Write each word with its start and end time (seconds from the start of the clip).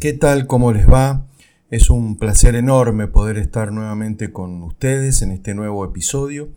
¿Qué 0.00 0.12
tal? 0.12 0.46
¿Cómo 0.46 0.72
les 0.72 0.88
va? 0.88 1.26
Es 1.72 1.90
un 1.90 2.18
placer 2.18 2.54
enorme 2.54 3.08
poder 3.08 3.36
estar 3.36 3.72
nuevamente 3.72 4.30
con 4.30 4.62
ustedes 4.62 5.22
en 5.22 5.32
este 5.32 5.56
nuevo 5.56 5.84
episodio 5.84 6.50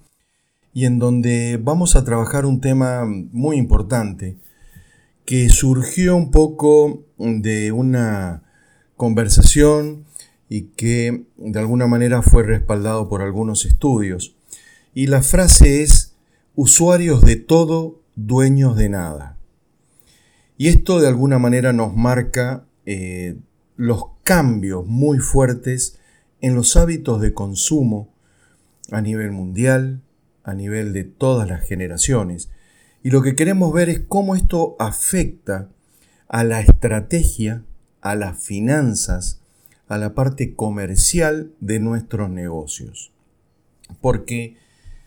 y 0.76 0.86
en 0.86 1.00
donde 1.00 1.60
vamos 1.60 1.96
a 1.96 2.04
trabajar 2.04 2.46
un 2.46 2.62
tema 2.62 3.04
muy 3.32 3.58
importante 3.58 4.38
que 5.26 5.50
surgió 5.50 6.16
un 6.16 6.30
poco 6.30 7.04
de 7.18 7.72
una 7.72 8.44
conversación 8.96 10.06
y 10.48 10.66
que 10.76 11.24
de 11.38 11.60
alguna 11.60 11.88
manera 11.88 12.22
fue 12.22 12.44
respaldado 12.44 13.10
por 13.10 13.24
algunos 13.24 13.66
estudios. 13.66 14.36
Y 14.94 15.08
la 15.08 15.24
frase 15.24 15.82
es, 15.82 16.16
usuarios 16.54 17.24
de 17.24 17.38
todo, 17.38 18.04
dueños 18.16 18.78
de 18.78 18.90
nada. 18.90 19.40
Y 20.60 20.68
esto 20.68 21.00
de 21.00 21.08
alguna 21.08 21.40
manera 21.40 21.74
nos 21.74 21.96
marca 21.96 22.68
eh, 22.92 23.38
los 23.78 24.04
cambios 24.24 24.86
muy 24.86 25.20
fuertes 25.20 25.98
en 26.42 26.56
los 26.56 26.76
hábitos 26.76 27.22
de 27.22 27.34
consumo 27.34 28.10
a 28.92 29.02
nivel 29.02 29.32
mundial, 29.32 30.02
a 30.44 30.54
nivel 30.54 30.94
de 30.94 31.04
todas 31.04 31.48
las 31.48 31.66
generaciones. 31.66 32.50
Y 33.04 33.10
lo 33.10 33.22
que 33.22 33.36
queremos 33.36 33.74
ver 33.74 33.90
es 33.90 34.00
cómo 34.00 34.36
esto 34.36 34.76
afecta 34.80 35.70
a 36.28 36.44
la 36.44 36.62
estrategia, 36.62 37.64
a 38.02 38.16
las 38.16 38.44
finanzas, 38.44 39.42
a 39.88 39.98
la 39.98 40.14
parte 40.14 40.56
comercial 40.56 41.52
de 41.60 41.80
nuestros 41.80 42.30
negocios. 42.30 43.12
Porque 44.02 44.58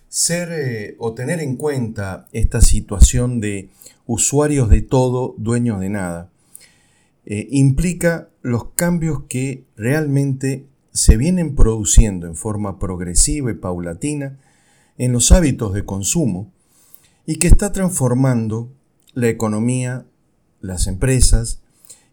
ser 0.09 0.48
eh, 0.53 0.97
o 0.98 1.14
tener 1.14 1.41
en 1.41 1.56
cuenta 1.56 2.28
esta 2.33 2.61
situación 2.61 3.41
de 3.41 3.70
usuarios 4.06 4.69
de 4.69 4.83
todo, 4.83 5.34
dueños 5.39 5.80
de 5.80 5.91
nada, 5.91 6.30
eh, 7.27 7.48
implica 7.51 8.28
los 8.42 8.70
cambios 8.74 9.23
que 9.28 9.64
realmente 9.77 10.66
se 10.92 11.16
vienen 11.16 11.55
produciendo 11.55 12.27
en 12.27 12.36
forma 12.36 12.78
progresiva 12.78 13.50
y 13.50 13.55
paulatina 13.55 14.39
en 14.98 15.12
los 15.12 15.33
hábitos 15.33 15.72
de 15.72 15.84
consumo 15.84 16.53
y 17.27 17.36
que 17.36 17.48
está 17.48 17.72
transformando 17.72 18.70
la 19.14 19.28
economía, 19.28 20.06
las 20.61 20.86
empresas 20.86 21.61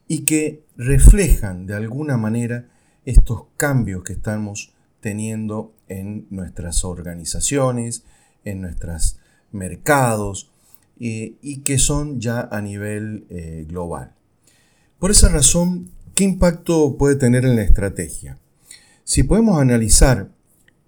y 0.08 0.20
que 0.20 0.64
reflejan 0.78 1.66
de 1.66 1.76
alguna 1.76 2.18
manera 2.18 2.70
estos 3.06 3.44
cambios 3.58 4.04
que 4.04 4.14
estamos 4.14 4.74
teniendo 5.00 5.74
en 5.88 6.28
nuestras 6.30 6.86
organizaciones, 6.86 8.04
en 8.46 8.62
nuestros 8.62 9.20
mercados 9.52 10.52
eh, 11.00 11.36
y 11.42 11.58
que 11.62 11.78
son 11.78 12.20
ya 12.20 12.48
a 12.52 12.62
nivel 12.62 13.26
eh, 13.30 13.66
global. 13.68 14.14
Por 15.02 15.10
esa 15.10 15.30
razón, 15.30 15.90
¿qué 16.14 16.24
impacto 16.24 16.96
puede 16.96 17.16
tener 17.16 17.44
en 17.44 17.56
la 17.56 17.64
estrategia? 17.64 18.38
Si 19.04 19.24
podemos 19.24 19.60
analizar 19.60 20.30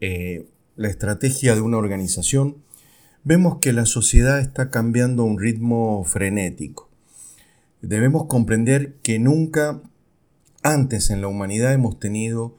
eh, 0.02 0.46
la 0.76 0.90
estrategia 0.90 1.56
de 1.56 1.62
una 1.62 1.80
organización, 1.80 2.58
vemos 3.24 3.58
que 3.58 3.74
la 3.74 3.88
sociedad 3.88 4.40
está 4.40 4.70
cambiando 4.70 5.24
a 5.24 5.26
un 5.26 5.40
ritmo 5.40 6.04
frenético. 6.04 6.92
Debemos 7.82 8.28
comprender 8.28 8.94
que 9.02 9.18
nunca 9.18 9.82
antes 10.62 11.10
en 11.10 11.20
la 11.20 11.28
humanidad 11.28 11.74
hemos 11.74 12.00
tenido 12.00 12.56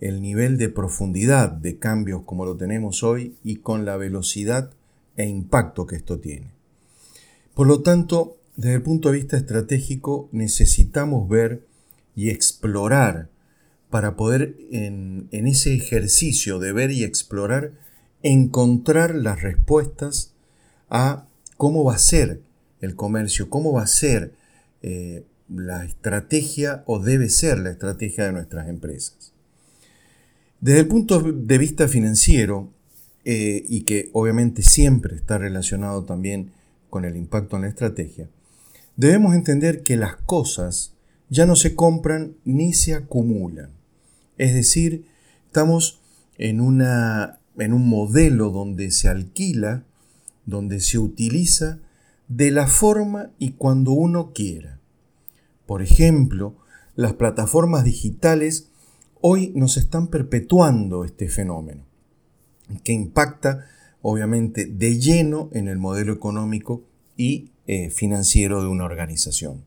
el 0.00 0.20
nivel 0.20 0.58
de 0.58 0.68
profundidad 0.68 1.50
de 1.52 1.78
cambios 1.78 2.24
como 2.26 2.44
lo 2.44 2.58
tenemos 2.58 3.02
hoy 3.02 3.34
y 3.42 3.56
con 3.56 3.86
la 3.86 3.96
velocidad 3.96 4.74
e 5.16 5.26
impacto 5.26 5.86
que 5.86 5.96
esto 5.96 6.18
tiene. 6.18 6.52
Por 7.54 7.66
lo 7.66 7.80
tanto, 7.80 8.37
desde 8.58 8.74
el 8.74 8.82
punto 8.82 9.12
de 9.12 9.18
vista 9.18 9.36
estratégico 9.36 10.28
necesitamos 10.32 11.28
ver 11.28 11.64
y 12.16 12.30
explorar 12.30 13.28
para 13.88 14.16
poder 14.16 14.56
en, 14.72 15.28
ese 15.30 15.74
ejercicio 15.74 16.58
de 16.58 16.72
ver 16.72 16.90
y 16.90 17.04
explorar 17.04 17.70
encontrar 18.24 19.14
las 19.14 19.42
respuestas 19.42 20.34
a 20.90 21.28
cómo 21.56 21.84
va 21.84 21.94
a 21.94 21.98
ser 21.98 22.40
el 22.80 22.96
comercio, 22.96 23.48
cómo 23.48 23.72
va 23.72 23.82
a 23.82 23.86
ser 23.86 24.34
eh, 24.82 25.24
la 25.48 25.84
estrategia 25.84 26.82
o 26.86 26.98
debe 26.98 27.28
ser 27.28 27.60
la 27.60 27.70
estrategia 27.70 28.24
de 28.24 28.32
nuestras 28.32 28.68
empresas. 28.68 29.32
Desde 30.60 30.80
el 30.80 30.88
punto 30.88 31.20
de 31.20 31.58
vista 31.58 31.86
financiero, 31.86 32.72
eh, 33.24 33.64
y 33.68 33.82
que 33.82 34.10
obviamente 34.14 34.62
siempre 34.62 35.14
está 35.14 35.38
relacionado 35.38 36.04
también 36.04 36.50
con 36.90 37.04
el 37.04 37.14
impacto 37.14 37.54
en 37.54 37.62
la 37.62 37.68
estrategia, 37.68 38.28
Debemos 38.98 39.36
entender 39.36 39.84
que 39.84 39.96
las 39.96 40.16
cosas 40.16 40.92
ya 41.30 41.46
no 41.46 41.54
se 41.54 41.76
compran 41.76 42.34
ni 42.44 42.72
se 42.72 42.94
acumulan. 42.94 43.70
Es 44.38 44.54
decir, 44.54 45.06
estamos 45.46 46.00
en, 46.36 46.60
una, 46.60 47.38
en 47.58 47.74
un 47.74 47.88
modelo 47.88 48.50
donde 48.50 48.90
se 48.90 49.08
alquila, 49.08 49.84
donde 50.46 50.80
se 50.80 50.98
utiliza 50.98 51.78
de 52.26 52.50
la 52.50 52.66
forma 52.66 53.30
y 53.38 53.52
cuando 53.52 53.92
uno 53.92 54.32
quiera. 54.32 54.80
Por 55.64 55.80
ejemplo, 55.80 56.56
las 56.96 57.12
plataformas 57.12 57.84
digitales 57.84 58.66
hoy 59.20 59.52
nos 59.54 59.76
están 59.76 60.08
perpetuando 60.08 61.04
este 61.04 61.28
fenómeno, 61.28 61.84
que 62.82 62.94
impacta 62.94 63.64
obviamente 64.02 64.66
de 64.66 64.98
lleno 64.98 65.50
en 65.52 65.68
el 65.68 65.78
modelo 65.78 66.12
económico 66.12 66.82
y 67.16 67.52
eh, 67.70 67.90
financiero 67.90 68.62
de 68.62 68.68
una 68.68 68.86
organización. 68.86 69.62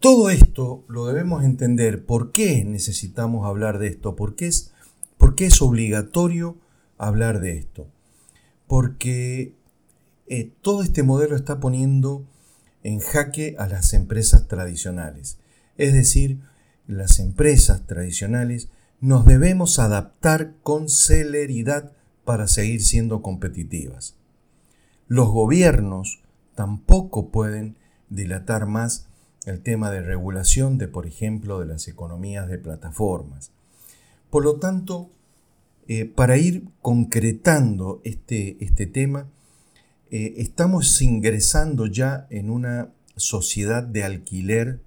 Todo 0.00 0.30
esto 0.30 0.84
lo 0.88 1.04
debemos 1.04 1.44
entender. 1.44 2.06
¿Por 2.06 2.32
qué 2.32 2.64
necesitamos 2.64 3.46
hablar 3.46 3.78
de 3.78 3.88
esto? 3.88 4.16
¿Por 4.16 4.36
qué 4.36 4.46
es, 4.46 5.62
obligatorio 5.62 6.56
hablar 6.96 7.40
de 7.40 7.58
esto? 7.58 7.88
Porque 8.66 9.52
eh, 10.28 10.50
todo 10.62 10.82
este 10.82 11.02
modelo 11.02 11.36
está 11.36 11.60
poniendo 11.60 12.24
en 12.82 13.00
jaque 13.00 13.54
a 13.58 13.68
las 13.68 13.92
empresas 13.92 14.48
tradicionales. 14.48 15.36
Es 15.76 15.92
decir, 15.92 16.38
las 16.86 17.18
empresas 17.18 17.86
tradicionales 17.86 18.70
nos 19.02 19.26
debemos 19.26 19.78
adaptar 19.78 20.54
con 20.62 20.88
celeridad 20.88 21.92
para 22.24 22.48
seguir 22.48 22.82
siendo 22.82 23.20
competitivas. 23.20 24.14
Los 25.06 25.28
gobiernos 25.28 26.22
tampoco 26.56 27.30
pueden 27.30 27.76
dilatar 28.08 28.66
más 28.66 29.06
el 29.44 29.62
tema 29.62 29.92
de 29.92 30.02
regulación 30.02 30.76
de, 30.76 30.88
por 30.88 31.06
ejemplo, 31.06 31.60
de 31.60 31.66
las 31.66 31.86
economías 31.86 32.48
de 32.48 32.58
plataformas. 32.58 33.52
Por 34.28 34.42
lo 34.42 34.56
tanto, 34.56 35.10
eh, 35.86 36.04
para 36.04 36.36
ir 36.36 36.64
concretando 36.82 38.00
este, 38.02 38.56
este 38.58 38.86
tema, 38.86 39.28
eh, 40.10 40.34
estamos 40.38 41.00
ingresando 41.00 41.86
ya 41.86 42.26
en 42.30 42.50
una 42.50 42.92
sociedad 43.14 43.84
de 43.84 44.02
alquiler, 44.02 44.80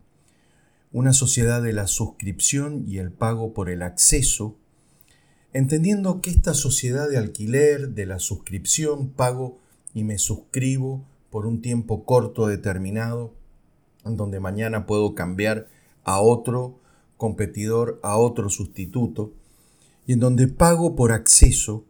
una 0.92 1.14
sociedad 1.14 1.62
de 1.62 1.72
la 1.72 1.88
suscripción 1.88 2.84
y 2.86 2.98
el 2.98 3.12
pago 3.12 3.54
por 3.54 3.70
el 3.70 3.82
acceso, 3.82 4.58
entendiendo 5.54 6.20
que 6.22 6.32
esta 6.32 6.54
sociedad 6.54 7.10
de 7.10 7.18
alquiler, 7.18 7.90
de 7.90 8.06
la 8.06 8.20
suscripción, 8.20 9.10
pago 9.10 9.60
y 9.94 10.04
me 10.04 10.18
suscribo 10.18 11.06
por 11.30 11.46
un 11.46 11.62
tiempo 11.62 12.06
corto 12.06 12.48
determinado, 12.48 13.34
donde 14.04 14.40
mañana 14.40 14.86
puedo 14.86 15.16
cambiar 15.16 15.68
a 16.04 16.22
otro 16.22 16.80
competidor, 17.18 18.00
a 18.02 18.18
otro 18.18 18.50
sustituto, 18.50 19.34
y 20.08 20.14
en 20.14 20.20
donde 20.20 20.48
pago 20.48 20.96
por 20.96 21.12
acceso, 21.12 21.86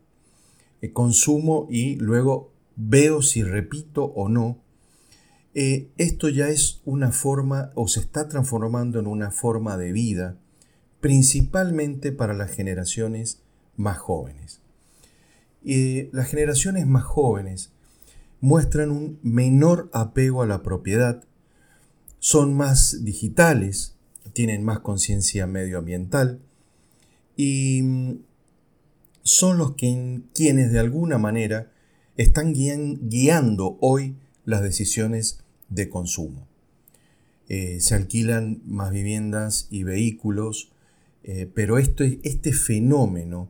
eh, 0.81 0.91
consumo 0.91 1.67
y 1.69 1.95
luego 1.95 2.51
veo 2.75 3.21
si 3.21 3.43
repito 3.43 4.05
o 4.05 4.29
no. 4.29 4.57
Eh, 5.53 5.89
esto 5.97 6.29
ya 6.29 6.49
es 6.49 6.81
una 6.85 7.11
forma 7.11 7.71
o 7.75 7.87
se 7.87 7.99
está 7.99 8.27
transformando 8.27 8.99
en 8.99 9.07
una 9.07 9.31
forma 9.31 9.77
de 9.77 9.91
vida, 9.91 10.37
principalmente 10.99 12.11
para 12.11 12.33
las 12.33 12.51
generaciones 12.51 13.41
más 13.75 13.97
jóvenes. 13.97 14.61
Eh, 15.65 16.09
las 16.13 16.27
generaciones 16.27 16.87
más 16.87 17.03
jóvenes 17.03 17.71
muestran 18.41 18.91
un 18.91 19.19
menor 19.21 19.89
apego 19.93 20.41
a 20.41 20.47
la 20.47 20.63
propiedad, 20.63 21.23
son 22.19 22.53
más 22.53 23.03
digitales, 23.03 23.95
tienen 24.33 24.63
más 24.63 24.79
conciencia 24.79 25.47
medioambiental 25.47 26.39
y 27.35 27.81
mm, 27.81 28.19
son 29.23 29.57
los 29.57 29.75
que, 29.75 30.21
quienes 30.33 30.71
de 30.71 30.79
alguna 30.79 31.17
manera 31.17 31.71
están 32.17 32.53
guiando 32.53 33.77
hoy 33.79 34.17
las 34.45 34.61
decisiones 34.61 35.39
de 35.69 35.89
consumo. 35.89 36.47
Eh, 37.47 37.79
se 37.79 37.95
alquilan 37.95 38.61
más 38.65 38.91
viviendas 38.91 39.67
y 39.71 39.83
vehículos, 39.83 40.71
eh, 41.23 41.49
pero 41.53 41.77
este, 41.77 42.19
este 42.23 42.53
fenómeno 42.53 43.49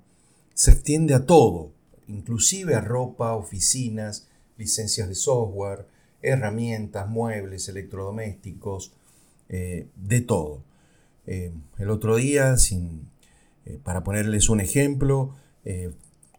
se 0.53 0.71
extiende 0.71 1.13
a 1.13 1.25
todo, 1.25 1.73
inclusive 2.07 2.75
a 2.75 2.81
ropa, 2.81 3.33
oficinas, 3.33 4.28
licencias 4.59 5.09
de 5.09 5.15
software, 5.15 5.87
herramientas, 6.21 7.09
muebles, 7.09 7.67
electrodomésticos, 7.67 8.93
eh, 9.49 9.87
de 9.95 10.21
todo. 10.21 10.63
el 11.25 11.89
otro 11.89 12.15
día, 12.15 12.57
sin, 12.57 13.09
para 13.83 14.03
ponerles 14.03 14.49
un 14.49 14.61
ejemplo, 14.61 15.35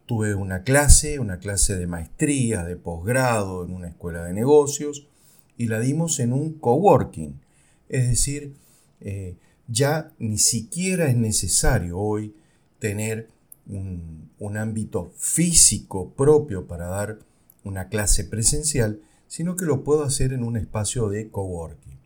tuve 0.06 0.34
una 0.34 0.64
clase, 0.64 1.20
una 1.20 1.38
clase 1.38 1.76
de 1.76 1.86
maestría, 1.86 2.64
de 2.64 2.74
posgrado 2.76 3.64
en 3.64 3.72
una 3.72 3.88
escuela 3.88 4.24
de 4.24 4.32
negocios, 4.32 5.06
y 5.56 5.66
la 5.66 5.78
dimos 5.78 6.18
en 6.18 6.32
un 6.32 6.54
coworking. 6.54 7.40
Es 7.88 8.08
decir, 8.08 8.54
ya 9.68 10.12
ni 10.18 10.38
siquiera 10.38 11.08
es 11.08 11.16
necesario 11.16 11.98
hoy 11.98 12.34
tener 12.80 13.28
un, 13.66 14.56
ámbito 14.56 15.12
físico 15.16 16.12
propio 16.14 16.66
para 16.66 16.86
dar 16.86 17.18
una 17.64 17.88
clase 17.88 18.24
presencial, 18.24 19.00
sino 19.28 19.56
que 19.56 19.64
lo 19.64 19.84
puedo 19.84 20.02
hacer 20.02 20.32
en 20.32 20.42
un 20.42 20.56
espacio 20.56 21.08
de 21.08 21.30
coworking. 21.30 21.98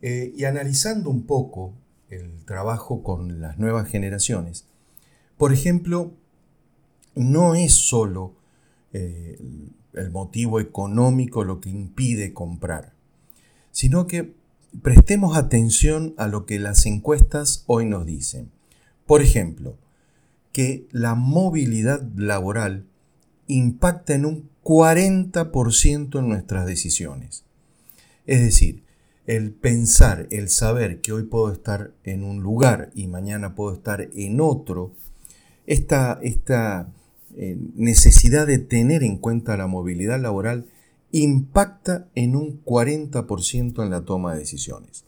Eh, 0.00 0.32
y 0.36 0.44
analizando 0.44 1.10
un 1.10 1.26
poco 1.26 1.74
el 2.08 2.44
trabajo 2.44 3.02
con 3.02 3.40
las 3.40 3.58
nuevas 3.58 3.88
generaciones, 3.88 4.66
por 5.36 5.52
ejemplo, 5.52 6.12
no 7.14 7.54
es 7.54 7.74
solo 7.74 8.34
eh, 8.92 9.38
el 9.94 10.10
motivo 10.10 10.60
económico 10.60 11.44
lo 11.44 11.60
que 11.60 11.70
impide 11.70 12.32
comprar, 12.32 12.92
sino 13.72 14.06
que 14.06 14.34
prestemos 14.82 15.36
atención 15.36 16.14
a 16.16 16.28
lo 16.28 16.46
que 16.46 16.58
las 16.58 16.86
encuestas 16.86 17.64
hoy 17.66 17.86
nos 17.86 18.06
dicen. 18.06 18.50
Por 19.06 19.22
ejemplo, 19.22 19.76
que 20.52 20.86
la 20.90 21.14
movilidad 21.14 22.02
laboral 22.16 22.86
impacta 23.48 24.14
en 24.14 24.24
un 24.24 24.48
40% 24.62 26.18
en 26.18 26.28
nuestras 26.28 26.66
decisiones. 26.66 27.44
Es 28.26 28.40
decir, 28.40 28.84
el 29.26 29.52
pensar, 29.52 30.26
el 30.30 30.48
saber 30.48 31.00
que 31.00 31.12
hoy 31.12 31.24
puedo 31.24 31.52
estar 31.52 31.92
en 32.04 32.24
un 32.24 32.42
lugar 32.42 32.90
y 32.94 33.08
mañana 33.08 33.54
puedo 33.54 33.74
estar 33.74 34.08
en 34.14 34.40
otro, 34.40 34.92
esta, 35.66 36.18
esta 36.22 36.88
eh, 37.36 37.58
necesidad 37.74 38.46
de 38.46 38.58
tener 38.58 39.02
en 39.02 39.18
cuenta 39.18 39.56
la 39.56 39.66
movilidad 39.66 40.20
laboral 40.20 40.66
impacta 41.12 42.08
en 42.14 42.36
un 42.36 42.62
40% 42.64 43.82
en 43.82 43.90
la 43.90 44.02
toma 44.02 44.32
de 44.32 44.40
decisiones. 44.40 45.04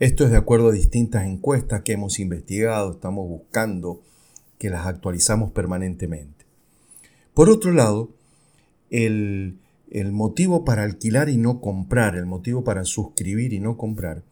Esto 0.00 0.24
es 0.24 0.30
de 0.30 0.36
acuerdo 0.36 0.68
a 0.68 0.72
distintas 0.72 1.24
encuestas 1.24 1.82
que 1.82 1.92
hemos 1.92 2.18
investigado, 2.18 2.92
estamos 2.92 3.28
buscando 3.28 4.02
que 4.58 4.70
las 4.70 4.86
actualizamos 4.86 5.52
permanentemente. 5.52 6.43
Por 7.34 7.50
otro 7.50 7.72
lado, 7.72 8.10
el, 8.90 9.58
el 9.90 10.12
motivo 10.12 10.64
para 10.64 10.84
alquilar 10.84 11.28
y 11.28 11.36
no 11.36 11.60
comprar, 11.60 12.16
el 12.16 12.26
motivo 12.26 12.64
para 12.64 12.84
suscribir 12.84 13.52
y 13.52 13.60
no 13.60 13.76
comprar, 13.76 14.22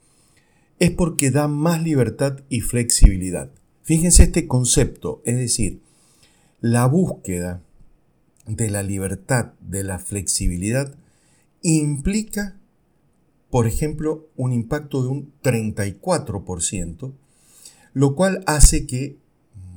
es 0.78 0.90
porque 0.90 1.30
da 1.30 1.48
más 1.48 1.82
libertad 1.82 2.40
y 2.48 2.60
flexibilidad. 2.60 3.50
Fíjense 3.82 4.24
este 4.24 4.46
concepto, 4.46 5.20
es 5.24 5.36
decir, 5.36 5.80
la 6.60 6.86
búsqueda 6.86 7.60
de 8.46 8.70
la 8.70 8.82
libertad, 8.82 9.52
de 9.60 9.84
la 9.84 9.98
flexibilidad, 9.98 10.94
implica, 11.62 12.56
por 13.50 13.66
ejemplo, 13.66 14.28
un 14.36 14.52
impacto 14.52 15.02
de 15.02 15.08
un 15.08 15.32
34%, 15.42 17.12
lo 17.94 18.14
cual 18.14 18.42
hace 18.46 18.86
que, 18.86 19.18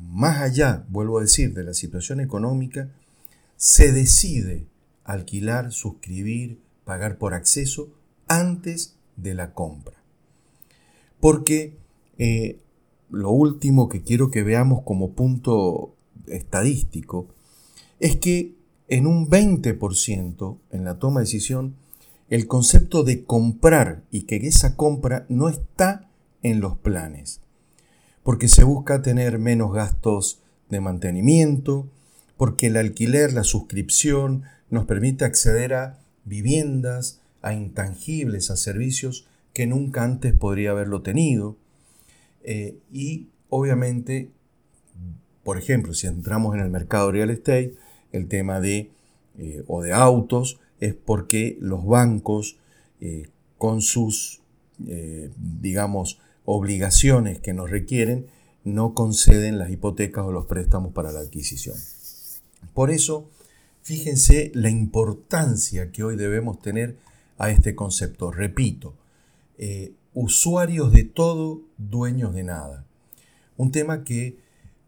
más 0.10 0.42
allá, 0.42 0.86
vuelvo 0.90 1.20
a 1.20 1.22
decir, 1.22 1.54
de 1.54 1.64
la 1.64 1.74
situación 1.74 2.20
económica, 2.20 2.90
se 3.58 3.92
decide 3.92 4.68
alquilar, 5.04 5.72
suscribir, 5.72 6.60
pagar 6.84 7.18
por 7.18 7.34
acceso 7.34 7.90
antes 8.28 8.98
de 9.16 9.34
la 9.34 9.54
compra. 9.54 9.96
Porque 11.20 11.78
eh, 12.18 12.60
lo 13.10 13.32
último 13.32 13.88
que 13.90 14.04
quiero 14.04 14.30
que 14.30 14.44
veamos 14.44 14.84
como 14.84 15.14
punto 15.14 15.96
estadístico 16.28 17.28
es 18.00 18.18
que 18.18 18.56
en 18.88 19.08
un 19.08 19.30
20% 19.30 20.58
en 20.72 20.84
la 20.84 21.00
toma 21.00 21.22
de 21.22 21.26
decisión 21.26 21.76
el 22.30 22.48
concepto 22.48 23.04
de 23.04 23.24
comprar 23.24 24.04
y 24.12 24.24
que 24.24 24.38
esa 24.38 24.76
compra 24.76 25.26
no 25.30 25.48
está 25.50 26.10
en 26.42 26.60
los 26.60 26.78
planes, 26.78 27.42
porque 28.24 28.48
se 28.48 28.64
busca 28.64 29.02
tener 29.02 29.40
menos 29.40 29.74
gastos 29.74 30.42
de 30.70 30.82
mantenimiento, 30.82 31.88
porque 32.38 32.68
el 32.68 32.78
alquiler, 32.78 33.34
la 33.34 33.44
suscripción 33.44 34.44
nos 34.70 34.86
permite 34.86 35.26
acceder 35.26 35.74
a 35.74 36.00
viviendas, 36.26 37.22
a 37.42 37.54
intangibles, 37.54 38.50
a 38.50 38.58
servicios 38.58 39.28
que 39.54 39.68
nunca 39.68 40.04
antes 40.04 40.34
podría 40.34 40.72
haberlo 40.72 41.02
tenido. 41.02 41.56
Eh, 42.44 42.78
y 42.92 43.30
obviamente, 43.50 44.30
por 45.44 45.58
ejemplo, 45.58 45.94
si 45.94 46.08
entramos 46.08 46.56
en 46.56 46.62
el 46.62 46.70
mercado 46.70 47.12
real 47.12 47.30
estate, 47.30 47.76
el 48.12 48.28
tema 48.28 48.60
de, 48.60 48.92
eh, 49.38 49.64
o 49.68 49.82
de 49.82 49.94
autos, 49.94 50.60
es 50.80 50.94
porque 50.94 51.58
los 51.62 51.86
bancos, 51.86 52.58
eh, 53.00 53.30
con 53.58 53.82
sus, 53.82 54.42
digamos, 54.78 56.20
obligaciones 56.44 57.40
que 57.40 57.54
nos 57.54 57.70
requieren, 57.72 58.28
no 58.66 58.94
conceden 58.94 59.58
las 59.58 59.70
hipotecas 59.70 60.26
o 60.26 60.34
los 60.34 60.48
préstamos 60.48 60.92
para 60.92 61.14
la 61.14 61.22
adquisición. 61.22 61.78
Por 62.74 62.92
eso, 62.92 63.30
fíjense 63.82 64.52
la 64.54 64.70
importancia 64.70 65.92
que 65.92 66.04
hoy 66.04 66.16
debemos 66.16 66.60
tener 66.60 66.98
a 67.38 67.50
este 67.50 67.76
concepto. 67.76 68.32
Repito, 68.32 68.96
usuarios 70.14 70.92
de 70.92 71.04
todo, 71.04 71.62
dueños 71.78 72.34
de 72.34 72.44
nada. 72.44 72.86
Un 73.58 73.72
tema 73.72 74.04
que 74.04 74.38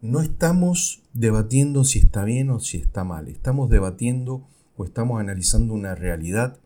no 0.00 0.20
estamos 0.20 1.02
debatiendo 1.12 1.84
si 1.84 1.98
está 1.98 2.24
bien 2.24 2.50
o 2.50 2.60
si 2.60 2.76
está 2.78 3.04
mal, 3.04 3.28
estamos 3.28 3.68
debatiendo 3.68 4.46
o 4.76 4.84
estamos 4.84 5.20
analizando 5.20 5.74
una 5.74 5.94
realidad, 5.94 6.58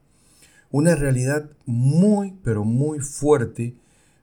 una 0.71 0.95
realidad 0.95 1.51
muy, 1.65 2.35
pero 2.43 2.65
muy 2.65 2.99
fuerte. 3.01 3.75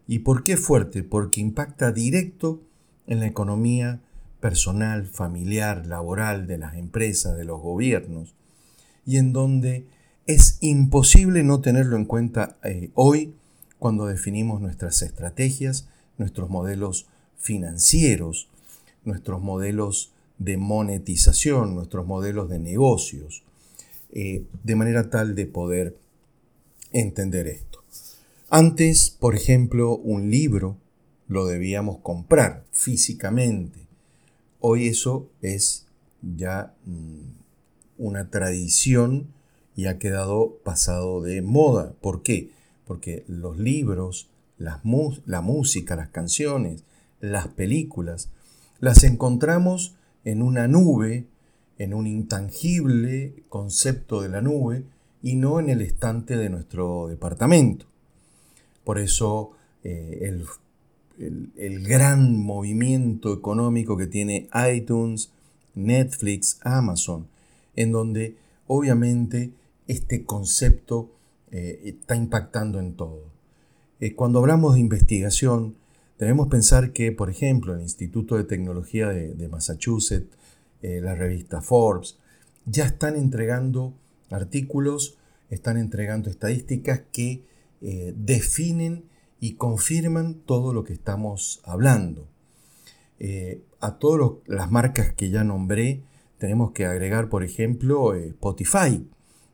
¿Y 0.08 0.20
por 0.20 0.44
qué 0.44 0.58
fuerte? 0.58 1.04
Porque 1.04 1.42
impacta 1.42 1.92
directo 1.92 2.62
en 3.08 3.20
la 3.20 3.28
economía 3.28 4.02
personal, 4.39 5.07
familiar, 5.07 5.86
laboral 5.86 6.47
de 6.47 6.57
las 6.57 6.75
empresas, 6.75 7.38
de 7.38 7.45
los 7.45 7.62
gobiernos, 7.62 8.33
y 9.06 9.18
en 9.18 9.33
donde 9.33 9.86
es 10.25 10.57
imposible 10.62 11.44
no 11.44 11.62
tenerlo 11.62 11.95
en 11.95 12.06
cuenta 12.06 12.57
eh, 12.63 12.91
hoy 12.94 13.33
cuando 13.80 14.06
definimos 14.06 14.62
nuestras 14.62 15.01
estrategias, 15.01 15.88
nuestros 16.18 16.50
modelos 16.50 17.07
financieros, 17.37 18.49
nuestros 19.06 19.42
modelos 19.42 20.11
de 20.37 20.57
monetización, 20.57 21.75
nuestros 21.75 22.06
modelos 22.06 22.49
de 22.49 22.59
negocios, 22.59 23.44
eh, 24.11 24.45
de 24.64 24.75
manera 24.75 25.09
tal 25.09 25.35
de 25.35 25.45
poder 25.45 25.97
entender 26.92 27.47
esto. 27.47 27.83
Antes, 28.49 29.11
por 29.11 29.35
ejemplo, 29.35 29.95
un 29.95 30.30
libro 30.30 30.78
lo 31.28 31.45
debíamos 31.45 31.99
comprar 31.99 32.66
físicamente. 32.71 33.89
Hoy 34.59 34.87
eso 34.87 35.30
es 35.42 35.85
ya 36.21 36.73
mm, 36.85 37.21
una 37.97 38.30
tradición 38.30 39.28
y 39.75 39.85
ha 39.85 39.97
quedado 39.97 40.57
pasado 40.63 41.21
de 41.21 41.42
moda. 41.42 41.94
¿Por 42.01 42.21
qué? 42.23 42.51
Porque 42.85 43.23
los 43.28 43.57
libros, 43.57 44.30
la 44.57 44.81
música, 44.83 45.95
las 45.95 46.09
canciones, 46.09 46.83
las 47.21 47.47
películas, 47.47 48.30
las 48.80 49.04
encontramos 49.04 49.95
en 50.25 50.42
una 50.42 50.68
nube, 50.68 51.25
en 51.78 51.94
un 51.94 52.07
intangible 52.07 53.44
concepto 53.49 54.21
de 54.21 54.30
la 54.30 54.42
nube 54.42 54.83
y 55.21 55.35
no 55.35 55.59
en 55.59 55.69
el 55.69 55.81
estante 55.81 56.37
de 56.37 56.49
nuestro 56.49 57.07
departamento. 57.07 57.85
Por 58.83 58.99
eso 58.99 59.51
eh, 59.83 60.19
el, 60.23 60.45
gran 61.19 62.38
movimiento 62.38 63.33
económico 63.33 63.97
que 63.97 64.07
tiene 64.07 64.47
iTunes, 64.73 65.31
Netflix, 65.76 66.59
Amazon, 66.64 67.28
en 67.76 67.92
donde 67.92 68.35
obviamente 68.68 69.52
este 69.88 70.23
concepto 70.23 71.11
eh, 71.52 71.81
está 71.85 72.16
impactando 72.16 72.80
en 72.80 72.94
todo. 72.94 73.23
Eh, 73.99 74.14
cuando 74.16 74.40
hablamos 74.40 74.76
de 74.76 74.81
investigación, 74.81 75.76
Debemos 76.19 76.49
pensar 76.49 76.92
que, 76.92 77.14
por 77.14 77.30
ejemplo, 77.30 77.73
el 77.73 77.80
Instituto 77.80 78.35
de 78.35 78.44
Tecnología 78.44 79.07
de, 79.07 79.47
Massachusetts, 79.47 80.35
eh, 80.81 80.99
la 81.02 81.16
revista 81.16 81.61
Forbes, 81.61 82.18
ya 82.66 82.83
están 82.88 83.16
entregando 83.16 83.94
artículos, 84.30 85.18
están 85.49 85.78
entregando 85.78 86.30
estadísticas 86.30 87.04
que 87.14 87.45
definen 88.18 89.06
y 89.40 89.54
confirman 89.54 90.36
todo 90.46 90.74
lo 90.74 90.84
que 90.84 90.94
estamos 90.94 91.62
hablando. 91.64 92.28
Eh, 93.19 93.62
a 93.80 93.98
todas 93.98 94.31
las 94.48 94.72
marcas 94.72 95.14
que 95.14 95.30
ya 95.30 95.44
nombré, 95.44 96.02
tenemos 96.38 96.72
que 96.72 96.86
agregar, 96.86 97.30
por 97.30 97.44
ejemplo, 97.44 98.16
Spotify, 98.16 99.06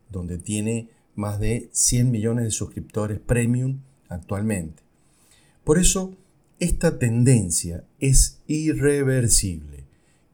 donde 0.09 0.37
tiene 0.37 0.89
más 1.15 1.39
de 1.39 1.69
100 1.71 2.11
millones 2.11 2.45
de 2.45 2.51
suscriptores 2.51 3.19
premium 3.19 3.79
actualmente. 4.09 4.83
Por 5.63 5.79
eso, 5.79 6.15
esta 6.59 6.99
tendencia 6.99 7.83
es 7.99 8.39
irreversible 8.47 9.83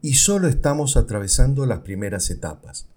y 0.02 0.16
solo 0.16 0.48
estamos 0.48 0.98
atravesando 0.98 1.66
las 1.66 1.80
primeras 1.80 2.30
etapas. 2.30 2.88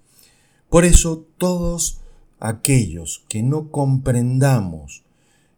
Por 0.68 0.84
eso 0.84 1.26
todos 1.38 2.00
aquellos 2.40 3.24
que 3.28 3.42
no 3.42 3.70
comprendamos 3.70 5.03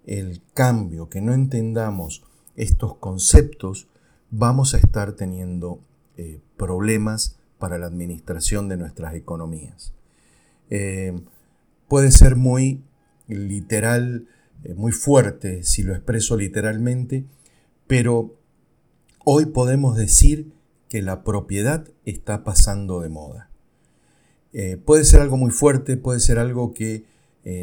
el 0.06 0.40
cambio, 0.54 1.08
que 1.08 1.20
no 1.20 1.34
entendamos 1.34 2.22
estos 2.54 2.96
conceptos, 2.96 3.88
vamos 4.30 4.74
a 4.74 4.78
estar 4.78 5.12
teniendo 5.12 5.80
eh, 6.16 6.40
problemas 6.56 7.38
para 7.58 7.78
la 7.78 7.86
administración 7.86 8.68
de 8.68 8.76
nuestras 8.76 9.14
economías. 9.14 9.92
Eh, 10.70 11.20
puede 11.88 12.10
ser 12.12 12.36
muy 12.36 12.82
literal, 13.28 14.28
eh, 14.64 14.74
muy 14.74 14.92
fuerte 14.92 15.62
si 15.64 15.82
lo 15.82 15.92
expreso 15.94 16.36
literalmente, 16.36 17.24
pero 17.86 18.38
hoy 19.24 19.46
podemos 19.46 19.96
decir 19.96 20.52
que 20.88 21.02
la 21.02 21.24
propiedad 21.24 21.88
está 22.04 22.44
pasando 22.44 23.00
de 23.00 23.08
moda. 23.08 23.50
Puede 24.86 25.04
ser 25.04 25.20
algo 25.20 25.36
muy 25.36 25.50
fuerte, 25.50 25.98
puede 25.98 26.18
ser 26.18 26.38
algo 26.38 26.72
que 26.72 27.04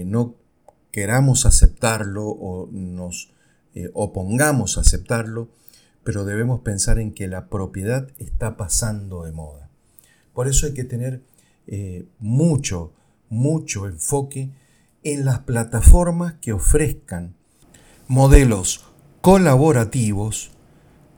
no 0.05 0.35
queramos 0.93 1.45
aceptarlo 1.45 2.25
o 2.25 2.69
nos 2.71 3.33
eh, 3.75 3.89
opongamos 3.93 4.77
a 4.77 4.81
aceptarlo, 4.81 5.49
pero 6.05 6.23
debemos 6.23 6.61
pensar 6.61 6.99
en 6.99 7.13
que 7.13 7.27
la 7.27 7.49
propiedad 7.49 8.07
está 8.17 8.55
pasando 8.55 9.23
de 9.23 9.33
moda. 9.33 9.69
Por 10.33 10.47
eso 10.47 10.67
hay 10.67 10.73
que 10.73 10.85
tener 10.85 11.21
mucho, 12.19 12.91
mucho 13.29 13.87
enfoque 13.87 14.51
en 15.03 15.25
las 15.25 15.39
plataformas 15.39 16.33
que 16.41 16.53
ofrezcan 16.53 17.35
modelos 18.07 18.85
colaborativos 19.21 20.51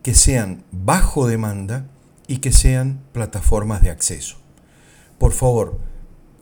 que 0.04 0.14
sean 0.14 0.64
bajo 0.72 1.28
demanda 1.28 1.90
y 2.28 2.38
que 2.38 2.52
sean 2.52 3.02
plataformas 3.12 3.82
de 3.82 3.90
acceso. 3.90 4.38
Por 5.18 5.32
favor, 5.32 5.80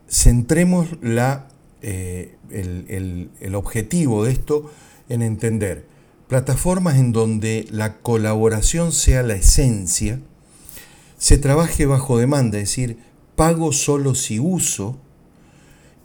centremos 0.10 0.98
la, 1.02 1.48
eh, 1.84 2.36
el, 2.50 3.30
el 3.40 3.56
objetivo 3.56 4.26
de 4.26 4.32
esto 4.32 4.72
en 5.10 5.22
entender 5.22 5.86
plataformas 6.28 6.98
en 6.98 7.12
donde 7.12 7.68
la 7.70 7.98
colaboración 7.98 8.92
sea 8.92 9.22
la 9.22 9.36
esencia, 9.36 10.20
se 11.18 11.38
trabaje 11.38 11.86
bajo 11.86 12.18
demanda, 12.18 12.58
es 12.58 12.70
decir, 12.70 12.98
pago 13.36 13.72
solo 13.72 14.16
si 14.16 14.40
uso, 14.40 14.98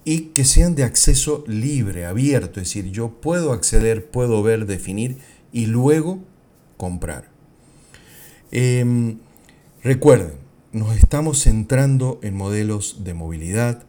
y 0.05 0.29
que 0.33 0.45
sean 0.45 0.75
de 0.75 0.83
acceso 0.83 1.43
libre, 1.47 2.05
abierto, 2.05 2.59
es 2.59 2.67
decir, 2.67 2.91
yo 2.91 3.09
puedo 3.09 3.53
acceder, 3.53 4.09
puedo 4.09 4.41
ver, 4.43 4.65
definir 4.65 5.17
y 5.51 5.65
luego 5.65 6.19
comprar. 6.77 7.29
Em, 8.51 9.17
recuerden, 9.83 10.33
nos 10.71 10.95
estamos 10.95 11.43
centrando 11.43 12.19
en 12.23 12.35
modelos 12.35 13.03
de 13.03 13.13
movilidad. 13.13 13.83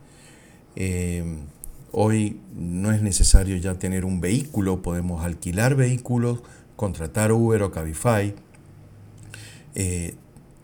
Em, 0.75 1.41
hoy 1.93 2.41
no 2.55 2.93
es 2.93 3.03
necesario 3.03 3.57
ya 3.57 3.75
tener 3.75 4.05
un 4.05 4.21
vehículo, 4.21 4.83
podemos 4.83 5.25
alquilar 5.25 5.75
vehículos, 5.75 6.41
contratar 6.77 7.33
Uber 7.33 7.63
o 7.63 7.71
Cabify, 7.71 8.35
eh, 9.75 10.15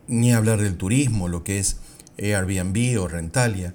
ni 0.09 0.33
hablar 0.33 0.61
del 0.61 0.77
turismo, 0.77 1.29
lo 1.29 1.45
que 1.45 1.59
es 1.59 1.79
Airbnb 2.19 3.01
o 3.01 3.09
Rentalia. 3.09 3.75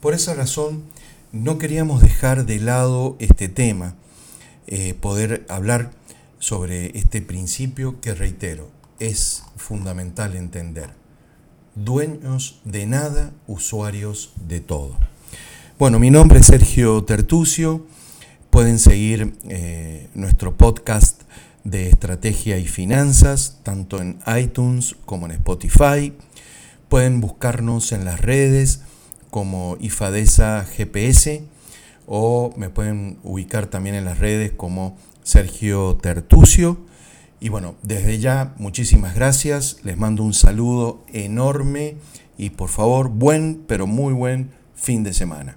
Por 0.00 0.14
esa 0.14 0.34
razón, 0.34 0.84
no 1.32 1.58
queríamos 1.58 2.02
dejar 2.02 2.44
de 2.46 2.58
lado 2.58 3.16
este 3.18 3.48
tema, 3.48 3.94
eh, 4.66 4.94
poder 4.94 5.46
hablar 5.48 5.92
sobre 6.38 6.96
este 6.98 7.22
principio 7.22 8.00
que 8.00 8.14
reitero, 8.14 8.70
es 8.98 9.44
fundamental 9.56 10.36
entender. 10.36 10.90
Dueños 11.74 12.60
de 12.64 12.86
nada, 12.86 13.32
usuarios 13.46 14.32
de 14.46 14.60
todo. 14.60 14.96
Bueno, 15.80 15.98
mi 15.98 16.10
nombre 16.10 16.40
es 16.40 16.48
Sergio 16.48 17.04
Tertucio. 17.04 17.86
Pueden 18.50 18.78
seguir 18.78 19.32
eh, 19.48 20.10
nuestro 20.14 20.54
podcast 20.54 21.22
de 21.64 21.88
estrategia 21.88 22.58
y 22.58 22.66
finanzas, 22.66 23.60
tanto 23.62 23.98
en 23.98 24.18
iTunes 24.38 24.94
como 25.06 25.24
en 25.24 25.32
Spotify. 25.32 26.12
Pueden 26.90 27.22
buscarnos 27.22 27.92
en 27.92 28.04
las 28.04 28.20
redes 28.20 28.82
como 29.30 29.78
IFADESA 29.80 30.66
GPS 30.66 31.44
o 32.06 32.52
me 32.58 32.68
pueden 32.68 33.16
ubicar 33.22 33.66
también 33.68 33.94
en 33.94 34.04
las 34.04 34.18
redes 34.18 34.52
como 34.52 34.98
Sergio 35.22 35.96
Tertucio. 35.96 36.76
Y 37.40 37.48
bueno, 37.48 37.74
desde 37.82 38.18
ya 38.18 38.52
muchísimas 38.58 39.14
gracias, 39.14 39.78
les 39.82 39.96
mando 39.96 40.24
un 40.24 40.34
saludo 40.34 41.02
enorme 41.10 41.96
y 42.36 42.50
por 42.50 42.68
favor 42.68 43.08
buen, 43.08 43.64
pero 43.66 43.86
muy 43.86 44.12
buen 44.12 44.50
fin 44.74 45.04
de 45.04 45.14
semana. 45.14 45.56